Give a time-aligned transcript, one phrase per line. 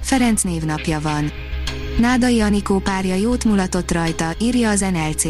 [0.00, 1.32] Ferenc névnapja van.
[1.98, 5.24] Nádai Anikó párja jót mulatott rajta, írja az NLC.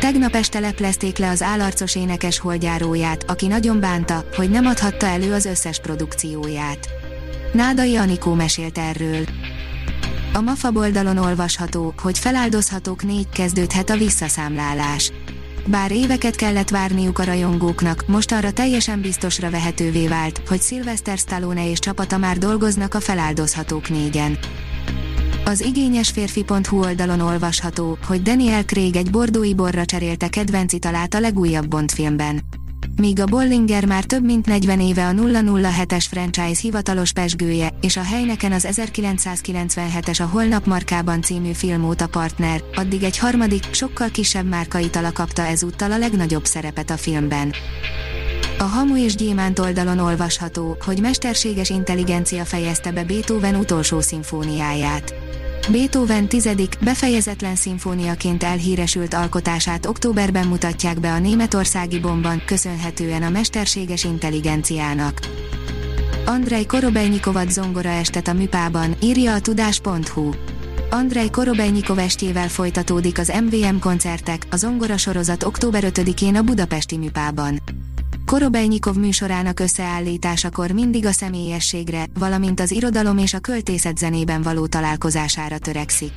[0.00, 5.32] Tegnap este leplezték le az állarcos énekes holdjáróját, aki nagyon bánta, hogy nem adhatta elő
[5.32, 6.88] az összes produkcióját.
[7.52, 9.24] Nádai Anikó mesélt erről.
[10.32, 15.12] A MAFA oldalon olvasható, hogy feláldozhatók négy kezdődhet a visszaszámlálás.
[15.66, 21.78] Bár éveket kellett várniuk a rajongóknak, mostanra teljesen biztosra vehetővé vált, hogy Sylvester Stallone és
[21.78, 24.38] csapata már dolgoznak a feláldozhatók négyen.
[25.44, 31.20] Az igényes férfi.hu oldalon olvasható, hogy Daniel Craig egy bordói borra cserélte kedvenc italát a
[31.20, 32.40] legújabb Bond filmben.
[32.96, 38.02] Míg a Bollinger már több mint 40 éve a 007-es franchise hivatalos pesgője, és a
[38.02, 44.46] helyneken az 1997-es a Holnap markában című film óta partner, addig egy harmadik, sokkal kisebb
[44.46, 47.52] márkaitala kapta ezúttal a legnagyobb szerepet a filmben.
[48.58, 55.14] A Hamu és Gyémánt oldalon olvasható, hogy mesterséges intelligencia fejezte be Beethoven utolsó szimfóniáját.
[55.70, 64.04] Beethoven tizedik, befejezetlen szimfóniaként elhíresült alkotását októberben mutatják be a németországi bomban, köszönhetően a mesterséges
[64.04, 65.18] intelligenciának.
[66.26, 70.30] Andrei Korobejnyikovat zongora estet a műpában, írja a tudás.hu.
[70.90, 77.60] Andrei Korobejnyikov estjével folytatódik az MVM koncertek, a zongora sorozat október 5-én a budapesti műpában.
[78.34, 85.58] Korobejnyikov műsorának összeállításakor mindig a személyességre, valamint az irodalom és a költészet zenében való találkozására
[85.58, 86.12] törekszik.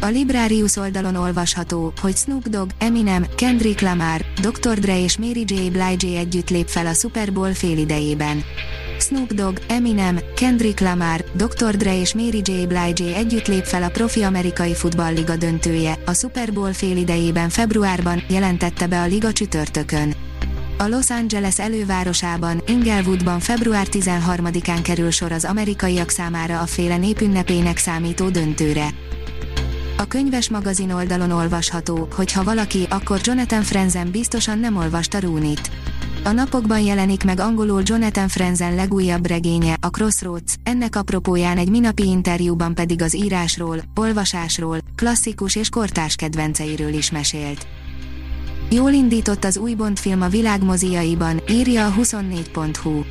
[0.00, 4.78] A Librarius oldalon olvasható, hogy Snoop Dogg, Eminem, Kendrick Lamar, Dr.
[4.78, 5.54] Dre és Mary J.
[5.54, 8.42] Blige együtt lép fel a Super Bowl félidejében.
[8.98, 11.76] Snoop Dogg, Eminem, Kendrick Lamar, Dr.
[11.76, 12.66] Dre és Mary J.
[12.66, 18.86] Blige együtt lép fel a profi amerikai futballliga döntője, a Super Bowl félidejében februárban, jelentette
[18.86, 20.27] be a liga csütörtökön.
[20.80, 27.76] A Los Angeles elővárosában, Inglewoodban február 13-án kerül sor az amerikaiak számára a féle népünnepének
[27.76, 28.88] számító döntőre.
[29.96, 35.70] A könyves magazin oldalon olvasható, hogy ha valaki, akkor Jonathan Franzen biztosan nem olvasta Rúnit.
[36.24, 42.06] A napokban jelenik meg angolul Jonathan Franzen legújabb regénye, a Crossroads, ennek apropóján egy minapi
[42.06, 47.66] interjúban pedig az írásról, olvasásról, klasszikus és kortás kedvenceiről is mesélt.
[48.70, 53.02] Jól indított az új Bond film a világ moziaiban, írja a 24.hu.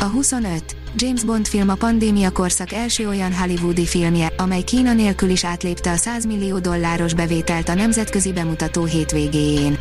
[0.00, 0.76] A 25.
[0.96, 5.90] James Bond film a pandémia korszak első olyan hollywoodi filmje, amely Kína nélkül is átlépte
[5.90, 9.78] a 100 millió dolláros bevételt a nemzetközi bemutató hétvégéjén.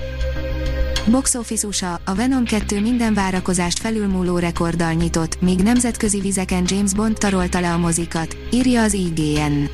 [1.11, 6.93] Box Office USA, a Venom 2 minden várakozást felülmúló rekorddal nyitott, míg nemzetközi vizeken James
[6.93, 9.69] Bond tarolta le a mozikat, írja az IGN.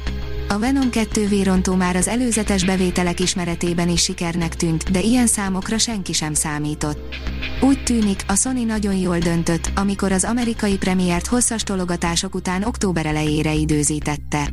[0.53, 5.77] A Venom 2 vérontó már az előzetes bevételek ismeretében is sikernek tűnt, de ilyen számokra
[5.77, 7.15] senki sem számított.
[7.61, 13.05] Úgy tűnik, a Sony nagyon jól döntött, amikor az amerikai premiért hosszas tologatások után október
[13.05, 14.49] elejére időzítette.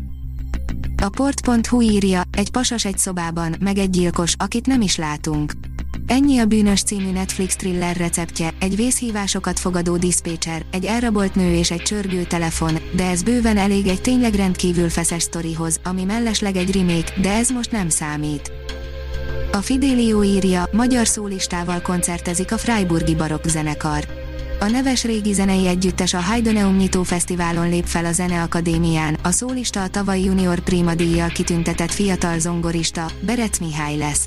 [1.03, 5.53] A port.hu írja, egy pasas egy szobában, meg egy gyilkos, akit nem is látunk.
[6.11, 11.71] Ennyi a bűnös című Netflix thriller receptje, egy vészhívásokat fogadó diszpécser, egy elrabolt nő és
[11.71, 16.75] egy csörgő telefon, de ez bőven elég egy tényleg rendkívül feszes sztorihoz, ami mellesleg egy
[16.75, 18.53] remake, de ez most nem számít.
[19.53, 24.07] A Fidelio írja, magyar szólistával koncertezik a Freiburgi Barokk zenekar.
[24.61, 29.83] A neves régi zenei együttes a Heideneum Nyitó Fesztiválon lép fel a Zeneakadémián, a szólista
[29.83, 34.27] a tavaly junior prima díjjal kitüntetett fiatal zongorista, Berec Mihály lesz.